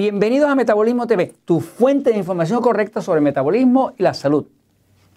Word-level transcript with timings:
Bienvenidos 0.00 0.48
a 0.48 0.54
Metabolismo 0.54 1.06
TV, 1.06 1.34
tu 1.44 1.60
fuente 1.60 2.08
de 2.08 2.16
información 2.16 2.62
correcta 2.62 3.02
sobre 3.02 3.18
el 3.18 3.22
metabolismo 3.22 3.92
y 3.98 4.02
la 4.02 4.14
salud. 4.14 4.46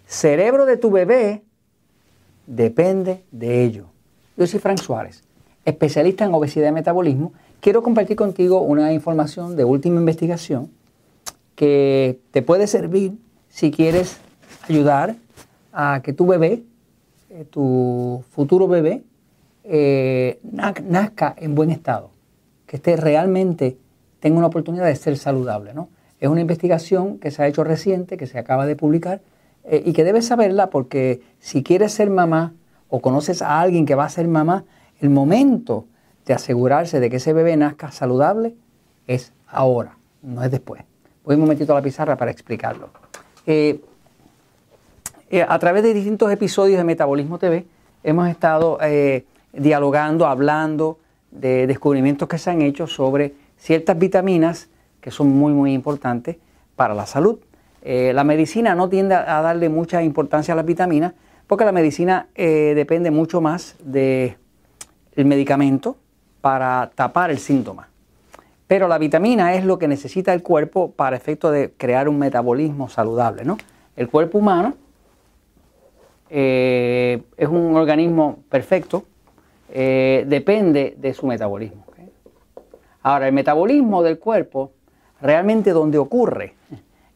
Cerebro 0.06 0.66
de 0.66 0.75
tu 0.75 0.92
bebé 0.92 1.42
depende 2.48 3.24
de 3.32 3.64
ello. 3.64 3.86
Yo 4.36 4.46
soy 4.46 4.60
Frank 4.60 4.80
Suárez, 4.80 5.24
especialista 5.64 6.25
en 6.25 6.34
obesidad 6.34 6.68
y 6.68 6.74
metabolismo. 6.74 7.32
Quiero 7.61 7.82
compartir 7.82 8.18
contigo 8.18 8.60
una 8.60 8.92
información 8.92 9.56
de 9.56 9.64
última 9.64 10.02
investigación 10.02 10.70
que 11.56 12.20
te 12.32 12.42
puede 12.42 12.68
servir 12.68 13.14
si 13.47 13.71
quieres 13.71 14.18
ayudar 14.68 15.15
a 15.71 16.02
que 16.04 16.11
tu 16.11 16.28
bebé, 16.28 16.61
eh, 17.29 17.46
tu 17.50 18.21
futuro 18.32 18.68
bebé, 18.68 19.02
eh, 19.64 20.42
nazca 20.43 21.34
en 21.38 21.56
buen 21.56 21.70
estado, 21.70 22.10
que 22.68 22.75
esté 22.75 22.97
realmente 22.97 23.78
tenga 24.23 24.37
una 24.37 24.47
oportunidad 24.47 24.86
de 24.86 24.95
ser 24.95 25.18
saludable. 25.18 25.73
¿no? 25.73 25.89
Es 26.21 26.29
una 26.29 26.39
investigación 26.39 27.19
que 27.19 27.29
se 27.29 27.43
ha 27.43 27.47
hecho 27.47 27.65
reciente, 27.65 28.15
que 28.15 28.25
se 28.25 28.39
acaba 28.39 28.65
de 28.65 28.77
publicar 28.77 29.19
eh, 29.65 29.83
y 29.86 29.91
que 29.91 30.05
debes 30.05 30.27
saberla 30.27 30.69
porque 30.69 31.21
si 31.41 31.61
quieres 31.61 31.91
ser 31.91 32.09
mamá 32.09 32.53
o 32.88 33.02
conoces 33.02 33.41
a 33.41 33.59
alguien 33.59 33.86
que 33.86 33.95
va 33.95 34.05
a 34.05 34.09
ser 34.09 34.30
mamá, 34.30 34.63
el 35.02 35.09
momento 35.09 35.88
de 36.25 36.33
asegurarse 36.33 37.02
de 37.02 37.09
que 37.09 37.17
ese 37.17 37.33
bebé 37.33 37.58
nazca 37.58 37.91
saludable 37.91 38.55
es 39.08 39.33
ahora, 39.45 39.97
no 40.22 40.41
es 40.41 40.49
después. 40.52 40.83
Voy 41.25 41.35
un 41.35 41.41
momentito 41.41 41.73
a 41.73 41.75
la 41.75 41.81
pizarra 41.81 42.16
para 42.16 42.31
explicarlo. 42.31 42.91
Eh, 43.45 43.81
eh, 45.31 45.45
a 45.45 45.59
través 45.59 45.83
de 45.83 45.93
distintos 45.93 46.31
episodios 46.31 46.77
de 46.77 46.85
Metabolismo 46.85 47.39
TV 47.39 47.65
hemos 48.05 48.30
estado 48.30 48.77
dialogando, 49.52 50.27
hablando 50.27 50.99
de 51.30 51.67
descubrimientos 51.67 52.30
que 52.30 52.37
se 52.37 52.52
han 52.52 52.61
hecho 52.61 52.87
sobre 52.87 53.42
ciertas 53.64 53.97
vitaminas 53.97 54.67
que 55.00 55.09
son 55.09 55.30
muy, 55.30 55.53
muy 55.53 55.73
importantes 55.73 56.36
para 56.75 56.94
la 56.94 57.06
salud. 57.06 57.39
Eh, 57.81 58.11
la 58.14 58.25
medicina 58.25 58.75
no 58.75 58.89
tiende 58.89 59.16
a 59.16 59.42
darle 59.42 59.70
mucha 59.70 60.03
importancia 60.03 60.53
a 60.53 60.58
las 60.58 60.66
vitaminas 60.66 61.14
porque 61.47 61.64
la 61.64 61.72
medicina 61.72 62.28
eh, 62.36 62.73
depende 62.75 63.09
mucho 63.09 63.39
más 63.39 63.78
del 63.80 64.36
medicamento 65.16 65.95
para 66.42 66.92
tapar 66.94 67.31
el 67.31 67.39
síntoma. 67.39 67.88
Pero 68.67 68.89
la 68.89 68.97
vitamina 68.97 69.53
es 69.53 69.64
lo 69.64 69.80
que 69.80 69.88
necesita 69.88 70.33
el 70.33 70.44
cuerpo 70.44 70.92
para 70.92 71.16
efecto 71.16 71.50
de 71.50 71.72
crear 71.72 72.09
un 72.09 72.20
metabolismo 72.20 72.89
saludable. 72.89 73.45
¿no? 73.45 73.58
El 73.95 74.09
cuerpo 74.09 74.39
humano 74.39 74.73
eh, 76.30 77.23
es 77.38 77.48
un 77.48 77.77
organismo 77.77 78.39
perfecto, 78.50 79.05
depende 79.70 80.95
de 80.98 81.14
su 81.14 81.25
metabolismo. 81.25 81.83
Ahora, 83.03 83.27
el 83.27 83.33
metabolismo 83.33 84.01
del 84.01 84.17
cuerpo, 84.17 84.71
realmente 85.21 85.71
donde 85.71 85.97
ocurre, 85.97 86.55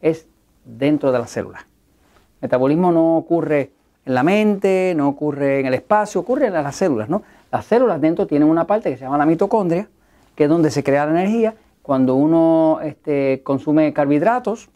es 0.02 0.28
dentro 0.66 1.12
de 1.12 1.20
las 1.20 1.32
células. 1.32 1.62
El 1.62 2.44
metabolismo 2.44 2.92
no 2.92 3.18
ocurre 3.18 3.72
en 4.06 4.14
la 4.14 4.24
mente, 4.24 4.94
no 4.96 5.08
ocurre 5.08 5.62
en 5.62 5.66
el 5.66 5.74
espacio, 5.74 6.22
ocurre 6.22 6.48
en 6.48 6.54
las 6.54 6.76
células, 6.76 7.10
¿no? 7.10 7.24
Las 7.52 7.66
células 7.66 8.00
dentro 8.02 8.28
tienen 8.28 8.50
una 8.50 8.68
parte 8.68 8.90
que 8.90 8.98
se 8.98 9.06
llama 9.06 9.18
la 9.18 9.26
mitocondria, 9.26 9.88
que 10.36 10.44
es 10.44 10.50
donde 10.50 10.70
se 10.72 10.84
crea 10.84 11.06
la 11.06 11.12
energía. 11.12 11.56
Cuando 11.82 12.16
uno 12.16 12.80
este, 12.84 13.42
consume 13.44 13.94
carbohidratos, 13.94 14.70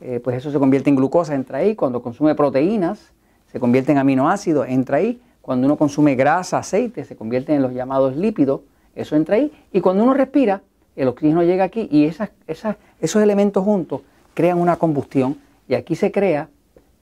eh, 0.00 0.20
pues 0.22 0.36
eso 0.36 0.52
se 0.52 0.58
convierte 0.58 0.90
en 0.90 0.96
glucosa, 0.96 1.34
entra 1.34 1.58
ahí. 1.58 1.74
Cuando 1.74 2.02
consume 2.02 2.34
proteínas, 2.36 3.12
se 3.50 3.58
convierte 3.58 3.92
en 3.92 3.98
aminoácidos, 3.98 4.68
entra 4.68 4.98
ahí. 4.98 5.20
Cuando 5.42 5.66
uno 5.66 5.76
consume 5.76 6.14
grasa, 6.14 6.58
aceite, 6.58 7.04
se 7.04 7.16
convierte 7.16 7.52
en 7.52 7.62
los 7.62 7.72
llamados 7.72 8.16
lípidos, 8.16 8.60
eso 8.94 9.16
entra 9.16 9.36
ahí 9.36 9.52
y 9.72 9.80
cuando 9.80 10.02
uno 10.02 10.14
respira, 10.14 10.62
el 10.96 11.08
oxígeno 11.08 11.42
llega 11.42 11.64
aquí 11.64 11.88
y 11.90 12.04
esas, 12.04 12.30
esos 12.46 13.22
elementos 13.22 13.64
juntos 13.64 14.02
crean 14.34 14.58
una 14.58 14.76
combustión 14.76 15.38
y 15.68 15.74
aquí 15.74 15.96
se 15.96 16.12
crea 16.12 16.48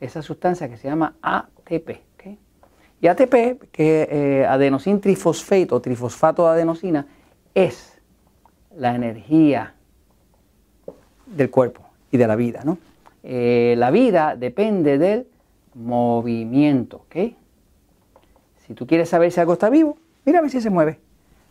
esa 0.00 0.22
sustancia 0.22 0.68
que 0.68 0.76
se 0.76 0.88
llama 0.88 1.14
ATP. 1.22 2.10
Y 3.02 3.06
ATP, 3.06 3.70
que 3.72 4.02
es 4.02 4.08
eh, 4.10 4.46
adenosin 4.46 5.00
trifosfato 5.00 5.76
o 5.76 5.80
trifosfato 5.80 6.44
de 6.44 6.50
adenosina, 6.50 7.06
es 7.54 7.98
la 8.76 8.94
energía 8.94 9.74
del 11.24 11.50
cuerpo 11.50 11.82
y 12.10 12.18
de 12.18 12.26
la 12.26 12.36
vida. 12.36 12.60
¿no? 12.62 12.76
Eh, 13.22 13.74
la 13.78 13.90
vida 13.90 14.36
depende 14.36 14.98
del 14.98 15.26
movimiento. 15.74 17.06
Si 18.66 18.74
tú 18.74 18.86
quieres 18.86 19.08
saber 19.08 19.32
si 19.32 19.40
algo 19.40 19.54
está 19.54 19.70
vivo, 19.70 19.96
mira 20.26 20.40
a 20.40 20.42
ver 20.42 20.50
si 20.50 20.60
se 20.60 20.68
mueve 20.68 21.00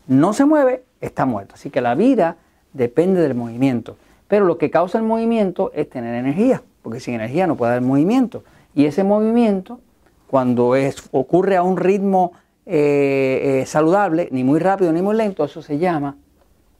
no 0.09 0.33
se 0.33 0.43
mueve, 0.43 0.83
está 1.01 1.25
muerto. 1.25 1.53
Así 1.53 1.69
que 1.69 1.81
la 1.81 1.93
vida 1.93 2.37
depende 2.73 3.21
del 3.21 3.35
movimiento. 3.35 3.95
Pero 4.27 4.45
lo 4.45 4.57
que 4.57 4.71
causa 4.71 4.97
el 4.97 5.03
movimiento 5.03 5.71
es 5.73 5.89
tener 5.89 6.15
energía, 6.15 6.63
porque 6.81 6.99
sin 6.99 7.13
energía 7.13 7.45
no 7.45 7.55
puede 7.55 7.73
haber 7.73 7.83
movimiento. 7.83 8.43
Y 8.73 8.85
ese 8.85 9.03
movimiento, 9.03 9.79
cuando 10.27 10.75
es, 10.75 11.07
ocurre 11.11 11.57
a 11.57 11.63
un 11.63 11.77
ritmo 11.77 12.33
eh, 12.65 13.61
eh, 13.61 13.65
saludable, 13.67 14.29
ni 14.31 14.43
muy 14.43 14.59
rápido 14.59 14.91
ni 14.91 15.01
muy 15.01 15.15
lento, 15.15 15.45
eso 15.45 15.61
se 15.61 15.77
llama 15.77 16.17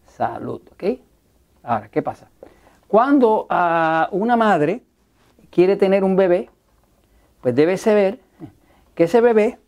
salud. 0.08 0.62
Ahora, 1.62 1.90
¿qué 1.90 2.02
pasa? 2.02 2.30
Cuando 2.88 3.46
ah, 3.50 4.10
una 4.12 4.38
madre 4.38 4.82
quiere 5.52 5.76
tener 5.76 6.04
un 6.04 6.16
bebé, 6.16 6.50
pues 7.42 7.54
debe 7.54 7.78
saber 7.78 8.20
que 8.96 9.04
ese 9.04 9.22
bebé 9.22 9.60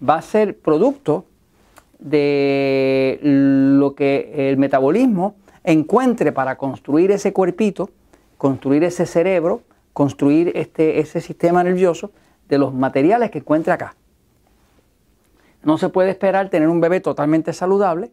va 0.00 0.14
a 0.16 0.22
ser 0.22 0.56
producto 0.58 1.24
de 2.00 3.18
lo 3.22 3.94
que 3.94 4.50
el 4.50 4.56
metabolismo 4.56 5.36
encuentre 5.64 6.32
para 6.32 6.56
construir 6.56 7.10
ese 7.10 7.32
cuerpito, 7.32 7.90
construir 8.38 8.84
ese 8.84 9.06
cerebro, 9.06 9.62
construir 9.92 10.52
este, 10.54 11.00
ese 11.00 11.20
sistema 11.20 11.62
nervioso 11.62 12.10
de 12.48 12.58
los 12.58 12.72
materiales 12.72 13.30
que 13.30 13.38
encuentre 13.38 13.72
acá. 13.72 13.94
No 15.62 15.76
se 15.76 15.90
puede 15.90 16.10
esperar 16.10 16.48
tener 16.48 16.68
un 16.68 16.80
bebé 16.80 17.00
totalmente 17.00 17.52
saludable 17.52 18.10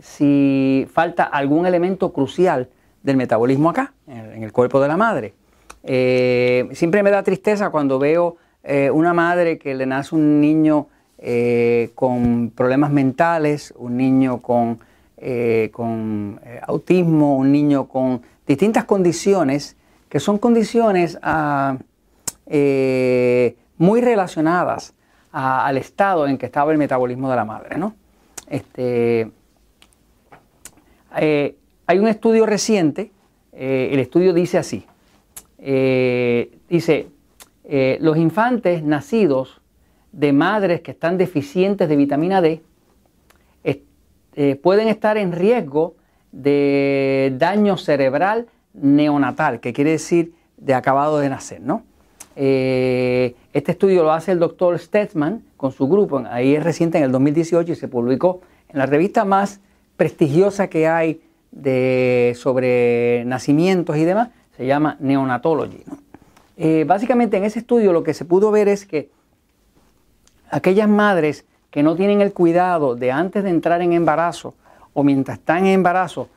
si 0.00 0.86
falta 0.90 1.24
algún 1.24 1.66
elemento 1.66 2.12
crucial 2.12 2.70
del 3.02 3.16
metabolismo 3.16 3.70
acá, 3.70 3.92
en 4.06 4.42
el 4.42 4.52
cuerpo 4.52 4.80
de 4.80 4.88
la 4.88 4.96
madre. 4.96 5.34
Eh, 5.82 6.68
siempre 6.72 7.02
me 7.02 7.10
da 7.10 7.22
tristeza 7.22 7.70
cuando 7.70 7.98
veo 7.98 8.36
eh, 8.62 8.90
una 8.90 9.14
madre 9.14 9.58
que 9.58 9.74
le 9.74 9.86
nace 9.86 10.14
un 10.14 10.40
niño 10.40 10.88
eh, 11.20 11.90
con 11.96 12.52
problemas 12.54 12.92
mentales, 12.92 13.74
un 13.76 13.96
niño 13.96 14.40
con, 14.40 14.78
eh, 15.16 15.68
eh, 15.74 16.60
autismo, 16.64 17.36
un 17.36 17.50
niño 17.50 17.88
con 17.88 18.22
distintas 18.46 18.84
condiciones 18.84 19.76
que 20.08 20.20
son 20.20 20.38
condiciones 20.38 21.18
ah, 21.20 21.76
muy 22.46 24.00
relacionadas 24.00 24.94
al 25.32 25.76
estado 25.76 26.28
en 26.28 26.38
que 26.38 26.46
estaba 26.46 26.70
el 26.70 26.78
metabolismo 26.78 27.28
de 27.28 27.36
la 27.36 27.44
madre. 27.44 27.78
¿no? 27.78 27.96
Este, 28.48 29.28
hay 31.10 31.98
un 31.98 32.06
estudio 32.06 32.46
reciente, 32.46 33.10
el 33.52 33.98
estudio 33.98 34.32
dice 34.32 34.56
así, 34.58 34.86
dice, 35.58 37.08
los 38.00 38.16
infantes 38.16 38.84
nacidos 38.84 39.57
de 40.12 40.32
madres 40.32 40.80
que 40.80 40.92
están 40.92 41.18
deficientes 41.18 41.88
de 41.88 41.96
vitamina 41.96 42.40
D 42.40 42.62
eh, 44.40 44.54
pueden 44.54 44.86
estar 44.86 45.16
en 45.16 45.32
riesgo 45.32 45.96
de 46.30 47.34
daño 47.38 47.76
cerebral 47.76 48.46
neonatal, 48.72 49.58
que 49.58 49.72
quiere 49.72 49.90
decir 49.90 50.32
de 50.56 50.74
acabado 50.74 51.18
de 51.18 51.28
nacer, 51.28 51.60
¿no? 51.60 51.82
Eh, 52.36 53.34
este 53.52 53.72
estudio 53.72 54.04
lo 54.04 54.12
hace 54.12 54.30
el 54.30 54.38
doctor 54.38 54.78
Stetman 54.78 55.42
con 55.56 55.72
su 55.72 55.88
grupo, 55.88 56.22
ahí 56.30 56.54
es 56.54 56.62
reciente 56.62 56.98
en 56.98 57.04
el 57.04 57.10
2018 57.10 57.72
y 57.72 57.74
se 57.74 57.88
publicó 57.88 58.40
en 58.68 58.78
la 58.78 58.86
revista 58.86 59.24
más 59.24 59.58
prestigiosa 59.96 60.68
que 60.68 60.86
hay 60.86 61.20
de, 61.50 62.32
sobre 62.36 63.24
nacimientos 63.26 63.96
y 63.96 64.04
demás, 64.04 64.28
se 64.56 64.66
llama 64.66 64.98
Neonatology. 65.00 65.82
Eh, 66.56 66.84
básicamente 66.86 67.38
en 67.38 67.42
ese 67.42 67.58
estudio 67.58 67.92
lo 67.92 68.04
que 68.04 68.14
se 68.14 68.24
pudo 68.24 68.52
ver 68.52 68.68
es 68.68 68.86
que 68.86 69.10
aquellas 70.50 70.88
madres 70.88 71.44
que 71.70 71.82
no 71.82 71.96
tienen 71.96 72.20
el 72.20 72.32
cuidado 72.32 72.94
de 72.94 73.12
antes 73.12 73.44
de 73.44 73.50
entrar 73.50 73.82
en 73.82 73.92
embarazo 73.92 74.54
o 74.92 75.04
mientras 75.04 75.38
están 75.38 75.66
en 75.66 75.74
embarazo, 75.74 76.28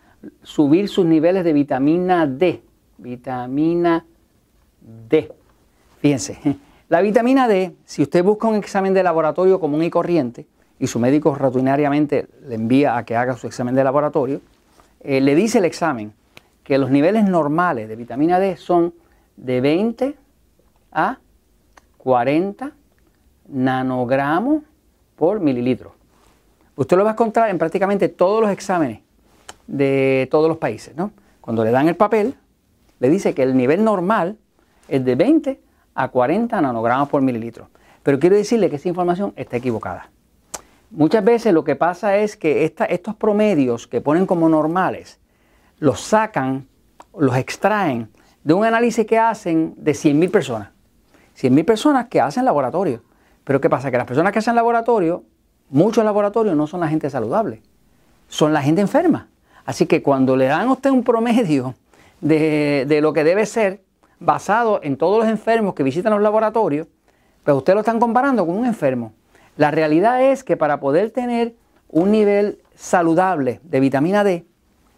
subir 0.43 0.87
sus 0.87 1.05
niveles 1.05 1.43
de 1.43 1.53
vitamina 1.53 2.27
D. 2.27 2.61
Vitamina 2.97 4.05
D. 5.09 5.31
Fíjense, 5.99 6.37
la 6.89 7.01
vitamina 7.01 7.47
D, 7.47 7.75
si 7.85 8.03
usted 8.03 8.23
busca 8.23 8.47
un 8.47 8.55
examen 8.55 8.93
de 8.93 9.03
laboratorio 9.03 9.59
común 9.59 9.83
y 9.83 9.89
corriente, 9.89 10.45
y 10.79 10.87
su 10.87 10.99
médico 10.99 11.35
rutinariamente 11.35 12.27
le 12.47 12.55
envía 12.55 12.97
a 12.97 13.05
que 13.05 13.15
haga 13.15 13.37
su 13.37 13.45
examen 13.47 13.75
de 13.75 13.83
laboratorio, 13.83 14.41
eh, 14.99 15.21
le 15.21 15.35
dice 15.35 15.59
el 15.59 15.65
examen 15.65 16.13
que 16.63 16.77
los 16.77 16.89
niveles 16.89 17.25
normales 17.25 17.87
de 17.87 17.95
vitamina 17.95 18.39
D 18.39 18.57
son 18.57 18.93
de 19.37 19.61
20 19.61 20.15
a 20.91 21.19
40 21.97 22.71
nanogramos 23.47 24.63
por 25.15 25.39
mililitro. 25.39 25.95
Usted 26.75 26.97
lo 26.97 27.03
va 27.03 27.11
a 27.11 27.13
encontrar 27.13 27.49
en 27.49 27.57
prácticamente 27.57 28.09
todos 28.09 28.41
los 28.41 28.51
exámenes 28.51 29.01
de 29.67 30.27
todos 30.31 30.47
los 30.47 30.57
países, 30.57 30.95
¿no? 30.95 31.11
cuando 31.41 31.65
le 31.65 31.71
dan 31.71 31.89
el 31.89 31.95
papel, 31.95 32.35
le 32.99 33.09
dice 33.09 33.33
que 33.33 33.43
el 33.43 33.57
nivel 33.57 33.83
normal 33.83 34.37
es 34.87 35.03
de 35.03 35.15
20 35.15 35.59
a 35.95 36.07
40 36.07 36.61
nanogramos 36.61 37.09
por 37.09 37.21
mililitro. 37.21 37.69
Pero 38.03 38.19
quiero 38.19 38.35
decirle 38.35 38.69
que 38.69 38.77
esa 38.77 38.87
información 38.87 39.33
está 39.35 39.57
equivocada. 39.57 40.09
Muchas 40.91 41.23
veces 41.23 41.53
lo 41.53 41.63
que 41.63 41.75
pasa 41.75 42.17
es 42.17 42.37
que 42.37 42.63
estos 42.65 43.15
promedios 43.15 43.87
que 43.87 44.01
ponen 44.01 44.25
como 44.25 44.49
normales 44.49 45.19
los 45.79 46.01
sacan, 46.01 46.67
los 47.17 47.35
extraen 47.35 48.09
de 48.43 48.53
un 48.53 48.65
análisis 48.65 49.05
que 49.05 49.17
hacen 49.17 49.73
de 49.77 49.93
100.000 49.93 50.31
personas. 50.31 50.69
100.000 51.39 51.65
personas 51.65 52.07
que 52.07 52.21
hacen 52.21 52.45
laboratorio. 52.45 53.01
Pero 53.43 53.59
¿qué 53.61 53.69
pasa? 53.69 53.91
Que 53.91 53.97
las 53.97 54.07
personas 54.07 54.31
que 54.31 54.39
hacen 54.39 54.55
laboratorio, 54.55 55.23
muchos 55.69 56.03
laboratorios 56.03 56.55
no 56.55 56.67
son 56.67 56.79
la 56.79 56.87
gente 56.87 57.09
saludable, 57.09 57.61
son 58.27 58.53
la 58.53 58.61
gente 58.61 58.81
enferma. 58.81 59.27
Así 59.65 59.85
que 59.85 60.01
cuando 60.01 60.35
le 60.35 60.45
dan 60.45 60.67
a 60.67 60.71
usted 60.71 60.89
un 60.89 61.03
promedio 61.03 61.75
de, 62.19 62.85
de 62.87 63.01
lo 63.01 63.13
que 63.13 63.23
debe 63.23 63.45
ser, 63.45 63.81
basado 64.19 64.79
en 64.83 64.97
todos 64.97 65.19
los 65.19 65.27
enfermos 65.27 65.73
que 65.73 65.83
visitan 65.83 66.13
los 66.13 66.21
laboratorios, 66.21 66.87
pues 67.43 67.57
usted 67.57 67.73
lo 67.73 67.79
están 67.79 67.99
comparando 67.99 68.45
con 68.45 68.55
un 68.55 68.65
enfermo. 68.65 69.13
La 69.57 69.71
realidad 69.71 70.21
es 70.23 70.43
que 70.43 70.55
para 70.57 70.79
poder 70.79 71.09
tener 71.11 71.55
un 71.89 72.11
nivel 72.11 72.59
saludable 72.75 73.59
de 73.63 73.79
vitamina 73.79 74.23
D, 74.23 74.45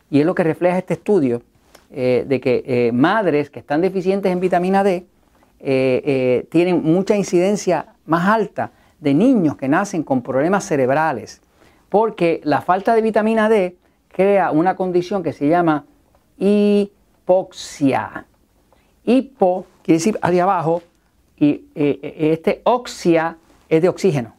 y 0.09 0.19
es 0.19 0.25
lo 0.25 0.35
que 0.35 0.43
refleja 0.43 0.77
este 0.77 0.93
estudio, 0.93 1.41
eh, 1.89 2.25
de 2.27 2.39
que 2.39 2.63
eh, 2.65 2.91
madres 2.91 3.49
que 3.49 3.59
están 3.59 3.81
deficientes 3.81 4.31
en 4.31 4.39
vitamina 4.39 4.83
D 4.83 5.05
eh, 5.59 6.45
tienen 6.49 6.83
mucha 6.83 7.15
incidencia 7.15 7.92
más 8.05 8.27
alta 8.27 8.71
de 8.99 9.13
niños 9.13 9.57
que 9.57 9.67
nacen 9.67 10.03
con 10.03 10.21
problemas 10.21 10.65
cerebrales, 10.65 11.41
porque 11.89 12.41
la 12.43 12.61
falta 12.61 12.95
de 12.95 13.01
vitamina 13.01 13.49
D 13.49 13.77
crea 14.07 14.51
una 14.51 14.75
condición 14.75 15.23
que 15.23 15.33
se 15.33 15.47
llama 15.47 15.85
hipoxia. 16.37 18.25
Hipo 19.05 19.65
quiere 19.83 19.97
decir 19.97 20.17
hacia 20.21 20.43
abajo 20.43 20.81
y 21.37 21.65
este 21.75 22.61
oxia 22.63 23.37
es 23.67 23.81
de 23.81 23.89
oxígeno. 23.89 24.33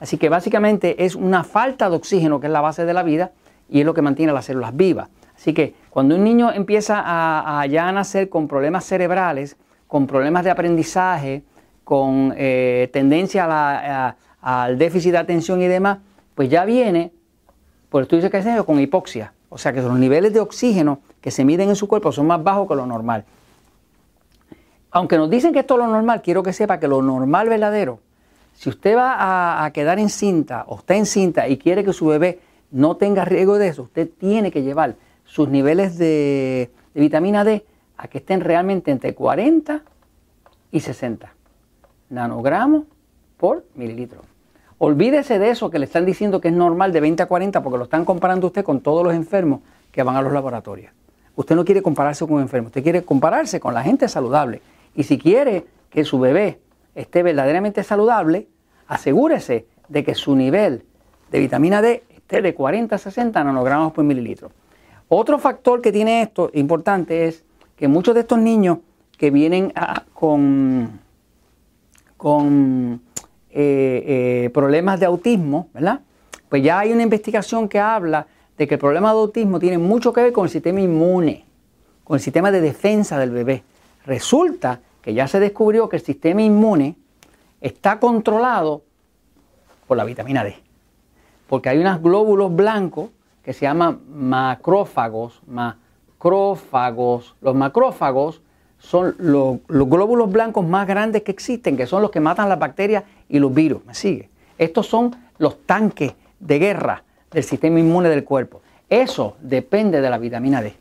Así 0.00 0.16
que 0.16 0.28
básicamente 0.28 1.04
es 1.04 1.14
una 1.14 1.44
falta 1.44 1.88
de 1.88 1.96
oxígeno 1.96 2.40
que 2.40 2.46
es 2.46 2.52
la 2.52 2.60
base 2.60 2.84
de 2.84 2.94
la 2.94 3.02
vida 3.02 3.32
y 3.68 3.80
es 3.80 3.86
lo 3.86 3.94
que 3.94 4.02
mantiene 4.02 4.32
las 4.32 4.46
células 4.46 4.74
vivas. 4.74 5.08
Así 5.36 5.52
que 5.54 5.74
cuando 5.90 6.16
un 6.16 6.24
niño 6.24 6.52
empieza 6.52 7.02
a, 7.04 7.66
ya 7.66 7.90
nacer 7.92 8.28
con 8.28 8.48
problemas 8.48 8.84
cerebrales, 8.84 9.56
con 9.86 10.06
problemas 10.06 10.44
de 10.44 10.50
aprendizaje, 10.50 11.42
con 11.84 12.34
eh, 12.36 12.88
tendencia 12.92 14.16
al 14.40 14.78
déficit 14.78 15.12
de 15.12 15.18
atención 15.18 15.60
y 15.62 15.66
demás, 15.66 15.98
pues 16.34 16.48
ya 16.48 16.64
viene, 16.64 17.12
por 17.88 18.02
estudios 18.02 18.30
que 18.30 18.42
se 18.42 18.64
con 18.64 18.80
hipoxia. 18.80 19.32
O 19.48 19.58
sea 19.58 19.72
que 19.72 19.82
los 19.82 19.98
niveles 19.98 20.32
de 20.32 20.40
oxígeno 20.40 21.00
que 21.20 21.30
se 21.30 21.44
miden 21.44 21.68
en 21.68 21.76
su 21.76 21.86
cuerpo 21.86 22.10
son 22.10 22.26
más 22.26 22.42
bajos 22.42 22.66
que 22.66 22.74
lo 22.74 22.86
normal. 22.86 23.24
Aunque 24.90 25.16
nos 25.16 25.28
dicen 25.28 25.52
que 25.52 25.60
esto 25.60 25.74
es 25.74 25.80
lo 25.80 25.86
normal, 25.86 26.22
quiero 26.22 26.42
que 26.42 26.52
sepa 26.52 26.80
que 26.80 26.88
lo 26.88 27.02
normal 27.02 27.48
verdadero, 27.48 28.00
si 28.54 28.68
usted 28.68 28.96
va 28.96 29.14
a, 29.14 29.64
a 29.64 29.72
quedar 29.72 29.98
encinta 29.98 30.64
o 30.68 30.78
está 30.78 30.94
encinta 30.94 31.48
y 31.48 31.56
quiere 31.56 31.84
que 31.84 31.92
su 31.92 32.06
bebé 32.06 32.40
no 32.70 32.96
tenga 32.96 33.24
riesgo 33.24 33.58
de 33.58 33.68
eso, 33.68 33.82
usted 33.82 34.08
tiene 34.18 34.50
que 34.50 34.62
llevar 34.62 34.96
sus 35.24 35.48
niveles 35.48 35.98
de, 35.98 36.70
vitamina 36.94 37.44
D 37.44 37.64
a 37.96 38.08
que 38.08 38.18
estén 38.18 38.40
realmente 38.40 38.90
entre 38.90 39.14
40 39.14 39.82
y 40.70 40.80
60 40.80 41.32
nanogramos 42.12 42.84
por 43.36 43.64
mililitro. 43.74 44.22
Olvídese 44.78 45.38
de 45.38 45.50
eso 45.50 45.70
que 45.70 45.78
le 45.78 45.86
están 45.86 46.04
diciendo 46.04 46.40
que 46.40 46.48
es 46.48 46.54
normal 46.54 46.92
de 46.92 47.00
20 47.00 47.22
a 47.22 47.26
40 47.26 47.62
porque 47.62 47.78
lo 47.78 47.84
están 47.84 48.04
comparando 48.04 48.48
usted 48.48 48.64
con 48.64 48.80
todos 48.80 49.04
los 49.04 49.14
enfermos 49.14 49.60
que 49.90 50.02
van 50.02 50.16
a 50.16 50.22
los 50.22 50.32
laboratorios. 50.32 50.92
Usted 51.34 51.56
no 51.56 51.64
quiere 51.64 51.82
compararse 51.82 52.24
con 52.26 52.34
un 52.34 52.42
enfermo, 52.42 52.66
usted 52.66 52.82
quiere 52.82 53.02
compararse 53.02 53.58
con 53.60 53.74
la 53.74 53.82
gente 53.82 54.08
saludable. 54.08 54.60
Y 54.94 55.04
si 55.04 55.18
quiere 55.18 55.66
que 55.88 56.04
su 56.04 56.20
bebé 56.20 56.60
esté 56.94 57.22
verdaderamente 57.22 57.82
saludable, 57.82 58.48
asegúrese 58.86 59.66
de 59.88 60.04
que 60.04 60.14
su 60.14 60.36
nivel 60.36 60.84
de 61.30 61.38
vitamina 61.38 61.80
D 61.80 62.04
de 62.28 62.54
40 62.54 62.94
a 62.94 62.98
60 62.98 63.44
nanogramos 63.44 63.92
por 63.92 64.04
mililitro. 64.04 64.50
Otro 65.08 65.38
factor 65.38 65.82
que 65.82 65.92
tiene 65.92 66.22
esto 66.22 66.50
importante 66.54 67.26
es 67.26 67.44
que 67.76 67.88
muchos 67.88 68.14
de 68.14 68.20
estos 68.20 68.38
niños 68.38 68.78
que 69.18 69.30
vienen 69.30 69.72
con, 70.14 71.00
con 72.22 73.02
eh, 73.50 74.44
eh, 74.44 74.50
problemas 74.54 75.00
de 75.00 75.06
autismo, 75.06 75.68
¿verdad? 75.74 76.00
Pues 76.48 76.62
ya 76.62 76.78
hay 76.78 76.92
una 76.92 77.02
investigación 77.02 77.68
que 77.68 77.80
habla 77.80 78.26
de 78.56 78.68
que 78.68 78.74
el 78.74 78.80
problema 78.80 79.12
de 79.12 79.18
autismo 79.18 79.58
tiene 79.58 79.78
mucho 79.78 80.12
que 80.12 80.22
ver 80.22 80.32
con 80.32 80.44
el 80.44 80.50
sistema 80.50 80.80
inmune, 80.80 81.44
con 82.04 82.14
el 82.14 82.20
sistema 82.20 82.52
de 82.52 82.60
defensa 82.60 83.18
del 83.18 83.30
bebé. 83.30 83.64
Resulta 84.06 84.80
que 85.00 85.14
ya 85.14 85.26
se 85.26 85.40
descubrió 85.40 85.88
que 85.88 85.96
el 85.96 86.02
sistema 86.02 86.42
inmune 86.42 86.96
está 87.60 87.98
controlado 87.98 88.82
por 89.88 89.96
la 89.96 90.04
vitamina 90.04 90.44
D 90.44 90.62
porque 91.52 91.68
hay 91.68 91.78
unos 91.80 92.00
glóbulos 92.00 92.56
blancos 92.56 93.10
que 93.44 93.52
se 93.52 93.66
llaman 93.66 94.00
macrófagos, 94.08 95.42
macrófagos. 95.46 97.36
Los 97.42 97.54
macrófagos 97.54 98.40
son 98.82 99.14
los, 99.18 99.58
glóbulos 99.68 100.30
blancos 100.30 100.66
más 100.66 100.86
grandes 100.86 101.22
que 101.22 101.30
existen, 101.30 101.76
que 101.76 101.86
son 101.86 102.02
los 102.02 102.10
que 102.10 102.20
matan 102.20 102.48
las 102.48 102.58
bacterias 102.58 103.04
y 103.28 103.38
los 103.38 103.54
virus. 103.54 103.84
¿Me 103.86 103.94
sigue? 103.94 104.28
Estos 104.58 104.86
son 104.86 105.14
los 105.38 105.62
tanques 105.64 106.12
de 106.40 106.58
guerra 106.58 107.04
del 107.30 107.44
sistema 107.44 107.78
inmune 107.80 108.08
del 108.08 108.24
cuerpo. 108.24 108.60
Eso 108.90 109.36
depende 109.40 110.00
de 110.00 110.10
la 110.10 110.18
vitamina 110.18 110.60
D. 110.60 110.74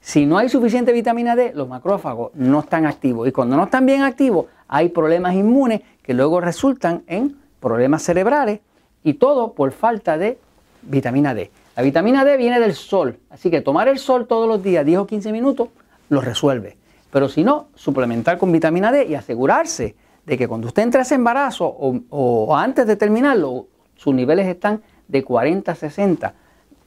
Si 0.00 0.26
no 0.26 0.38
hay 0.38 0.48
suficiente 0.48 0.92
vitamina 0.92 1.36
D, 1.36 1.52
los 1.54 1.68
macrófagos 1.68 2.32
no 2.34 2.60
están 2.60 2.86
activos. 2.86 3.28
Y 3.28 3.32
cuando 3.32 3.56
no 3.56 3.64
están 3.64 3.84
bien 3.86 4.02
activos, 4.02 4.46
hay 4.66 4.88
problemas 4.88 5.34
inmunes 5.34 5.82
que 6.02 6.14
luego 6.14 6.40
resultan 6.40 7.02
en 7.06 7.36
problemas 7.60 8.02
cerebrales 8.02 8.60
y 9.04 9.14
todo 9.14 9.52
por 9.52 9.70
falta 9.72 10.16
de 10.18 10.38
vitamina 10.82 11.34
D. 11.34 11.50
La 11.76 11.82
vitamina 11.82 12.24
D 12.24 12.36
viene 12.36 12.58
del 12.58 12.74
sol, 12.74 13.18
así 13.30 13.50
que 13.50 13.60
tomar 13.60 13.86
el 13.86 13.98
sol 13.98 14.26
todos 14.26 14.48
los 14.48 14.62
días, 14.62 14.84
10 14.84 14.98
o 15.00 15.06
15 15.06 15.30
minutos, 15.30 15.68
lo 16.08 16.20
resuelve. 16.20 16.76
Pero 17.10 17.28
si 17.28 17.44
no, 17.44 17.68
suplementar 17.74 18.38
con 18.38 18.52
vitamina 18.52 18.92
D 18.92 19.06
y 19.06 19.14
asegurarse 19.14 19.94
de 20.26 20.36
que 20.36 20.46
cuando 20.46 20.68
usted 20.68 20.82
entre 20.82 21.00
a 21.00 21.02
ese 21.02 21.14
embarazo 21.14 21.66
o, 21.66 22.56
antes 22.56 22.86
de 22.86 22.96
terminarlo, 22.96 23.66
sus 23.96 24.14
niveles 24.14 24.46
están 24.46 24.82
de 25.06 25.24
40 25.24 25.72
a 25.72 25.74
60 25.74 26.34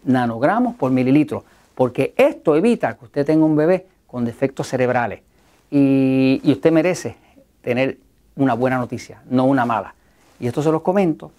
nanogramos 0.03 0.75
por 0.75 0.91
mililitro, 0.91 1.43
porque 1.75 2.13
esto 2.17 2.55
evita 2.55 2.97
que 2.97 3.05
usted 3.05 3.25
tenga 3.25 3.45
un 3.45 3.55
bebé 3.55 3.87
con 4.07 4.25
defectos 4.25 4.67
cerebrales. 4.67 5.21
Y, 5.69 6.41
y 6.43 6.51
usted 6.51 6.71
merece 6.71 7.15
tener 7.61 7.97
una 8.35 8.53
buena 8.55 8.77
noticia, 8.77 9.21
no 9.29 9.45
una 9.45 9.65
mala. 9.65 9.93
Y 10.39 10.47
esto 10.47 10.63
se 10.63 10.71
los 10.71 10.81
comento 10.81 11.31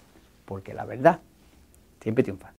porque 0.45 0.73
la 0.73 0.85
verdad 0.85 1.19
siempre 2.01 2.23
triunfa. 2.23 2.53